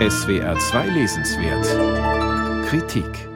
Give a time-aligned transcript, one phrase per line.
[0.00, 3.28] SWR 2 Lesenswert Kritik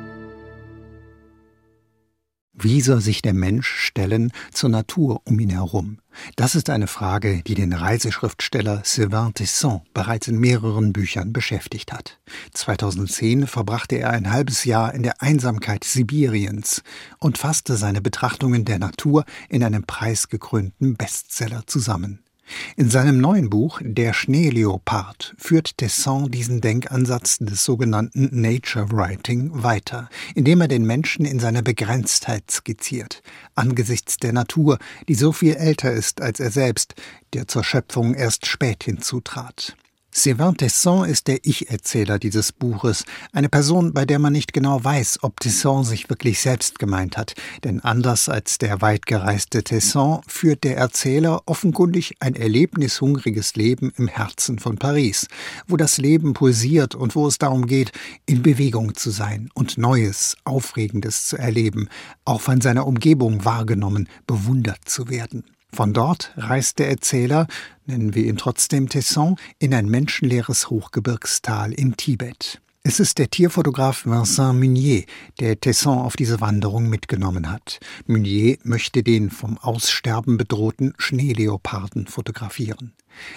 [2.52, 6.00] Wie soll sich der Mensch stellen zur Natur um ihn herum?
[6.34, 12.18] Das ist eine Frage, die den Reiseschriftsteller Sylvain Tesson bereits in mehreren Büchern beschäftigt hat.
[12.54, 16.82] 2010 verbrachte er ein halbes Jahr in der Einsamkeit Sibiriens
[17.20, 22.24] und fasste seine Betrachtungen der Natur in einem preisgekrönten Bestseller zusammen.
[22.76, 30.08] In seinem neuen Buch Der Schneeleopard führt Tesson diesen Denkansatz des sogenannten Nature Writing weiter,
[30.34, 33.22] indem er den Menschen in seiner Begrenztheit skizziert,
[33.54, 36.94] angesichts der Natur, die so viel älter ist als er selbst,
[37.32, 39.76] der zur Schöpfung erst spät hinzutrat.
[40.18, 45.20] Sylvain Tesson ist der Ich-Erzähler dieses Buches, eine Person, bei der man nicht genau weiß,
[45.22, 50.76] ob Tesson sich wirklich selbst gemeint hat, denn anders als der weitgereiste Tesson führt der
[50.76, 55.28] Erzähler offenkundig ein erlebnishungriges Leben im Herzen von Paris,
[55.68, 57.92] wo das Leben pulsiert und wo es darum geht,
[58.26, 61.88] in Bewegung zu sein und Neues, Aufregendes zu erleben,
[62.24, 65.44] auch von seiner Umgebung wahrgenommen, bewundert zu werden.
[65.72, 67.46] Von dort reist der Erzähler,
[67.86, 72.60] nennen wir ihn trotzdem Tesson, in ein menschenleeres Hochgebirgstal in Tibet.
[72.84, 75.04] Es ist der Tierfotograf Vincent Munier,
[75.40, 77.80] der Tesson auf diese Wanderung mitgenommen hat.
[78.06, 82.94] Munier möchte den vom Aussterben bedrohten Schneeleoparden fotografieren.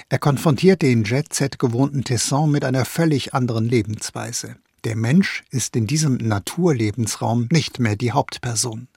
[0.08, 4.56] Er konfrontiert den Jet-Set gewohnten Tesson mit einer völlig anderen Lebensweise.
[4.84, 8.88] Der Mensch ist in diesem Naturlebensraum nicht mehr die Hauptperson.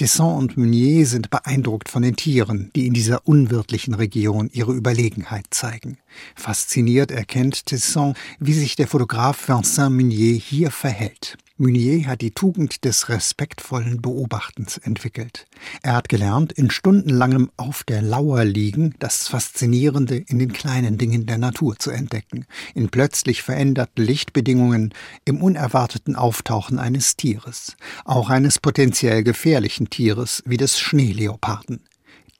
[0.00, 5.48] Tesson und Meunier sind beeindruckt von den Tieren, die in dieser unwirtlichen Region ihre Überlegenheit
[5.50, 5.98] zeigen.
[6.34, 11.36] Fasziniert erkennt Tesson, wie sich der Fotograf Vincent Meunier hier verhält.
[11.60, 15.46] Meunier hat die Tugend des respektvollen Beobachtens entwickelt.
[15.82, 21.26] Er hat gelernt, in stundenlangem Auf der Lauer liegen das Faszinierende in den kleinen Dingen
[21.26, 24.94] der Natur zu entdecken, in plötzlich veränderten Lichtbedingungen,
[25.26, 31.84] im unerwarteten Auftauchen eines Tieres, auch eines potenziell gefährlichen Tieres wie des Schneeleoparden.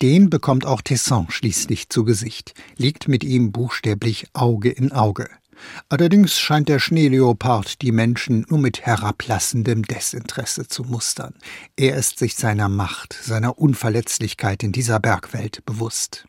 [0.00, 5.28] Den bekommt auch Tesson schließlich zu Gesicht, liegt mit ihm buchstäblich Auge in Auge.
[5.88, 11.34] Allerdings scheint der Schneeleopard die Menschen nur mit herablassendem Desinteresse zu mustern.
[11.76, 16.26] Er ist sich seiner Macht, seiner Unverletzlichkeit in dieser Bergwelt bewusst.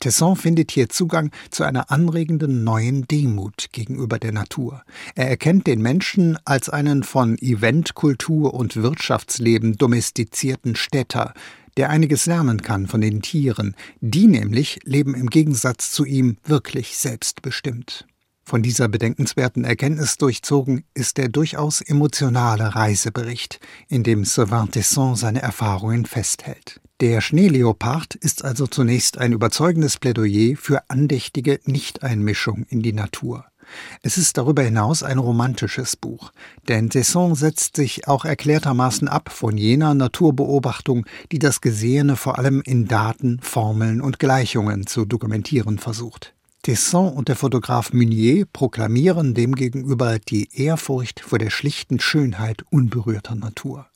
[0.00, 4.82] Tesson findet hier Zugang zu einer anregenden neuen Demut gegenüber der Natur.
[5.14, 11.32] Er erkennt den Menschen als einen von Eventkultur und Wirtschaftsleben domestizierten Städter,
[11.76, 16.96] der einiges lernen kann von den Tieren, die nämlich leben im Gegensatz zu ihm wirklich
[16.96, 18.06] selbstbestimmt.
[18.48, 23.58] Von dieser bedenkenswerten Erkenntnis durchzogen ist der durchaus emotionale Reisebericht,
[23.88, 26.80] in dem Sylvain Tesson seine Erfahrungen festhält.
[27.00, 33.46] Der Schneeleopard ist also zunächst ein überzeugendes Plädoyer für andächtige Nichteinmischung in die Natur.
[34.02, 36.30] Es ist darüber hinaus ein romantisches Buch,
[36.68, 42.62] denn Tesson setzt sich auch erklärtermaßen ab von jener Naturbeobachtung, die das Gesehene vor allem
[42.64, 46.35] in Daten, Formeln und Gleichungen zu dokumentieren versucht.
[46.66, 53.86] Tesson und der Fotograf Meunier proklamieren demgegenüber die Ehrfurcht vor der schlichten Schönheit unberührter Natur.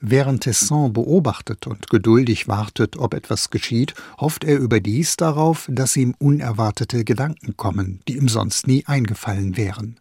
[0.00, 6.14] Während Tesson beobachtet und geduldig wartet, ob etwas geschieht, hofft er überdies darauf, dass ihm
[6.18, 10.00] unerwartete Gedanken kommen, die ihm sonst nie eingefallen wären.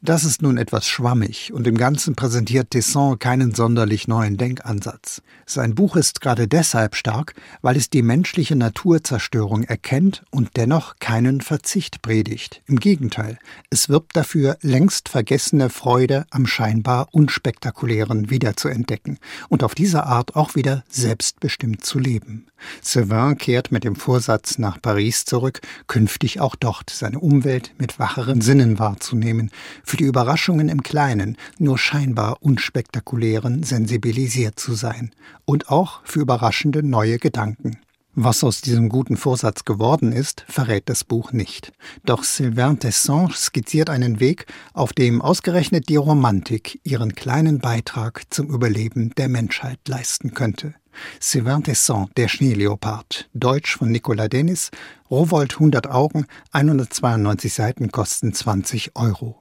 [0.00, 5.22] Das ist nun etwas schwammig und im Ganzen präsentiert Tesson keinen sonderlich neuen Denkansatz.
[5.46, 11.40] Sein Buch ist gerade deshalb stark, weil es die menschliche Naturzerstörung erkennt und dennoch keinen
[11.40, 12.62] Verzicht predigt.
[12.66, 13.38] Im Gegenteil,
[13.70, 19.18] es wirbt dafür, längst vergessene Freude am scheinbar unspektakulären wiederzuentdecken
[19.48, 22.46] und auf diese Art auch wieder selbstbestimmt zu leben.
[22.80, 28.40] Sylvain kehrt mit dem Vorsatz nach Paris zurück, künftig auch dort seine Umwelt mit wacheren
[28.40, 29.50] Sinnen wahrzunehmen,
[29.84, 35.12] für die Überraschungen im Kleinen, nur scheinbar unspektakulären sensibilisiert zu sein
[35.44, 37.78] und auch für überraschende neue Gedanken.
[38.14, 41.72] Was aus diesem guten Vorsatz geworden ist, verrät das Buch nicht.
[42.04, 44.44] Doch Sylvain Tesson skizziert einen Weg,
[44.74, 50.74] auf dem ausgerechnet die Romantik ihren kleinen Beitrag zum Überleben der Menschheit leisten könnte.
[51.20, 54.70] Sylvain Tesson, der Schneeleopard, Deutsch von Nicolas Dennis,
[55.10, 59.38] Rowold 100 Augen, 192 Seiten kosten 20 Euro.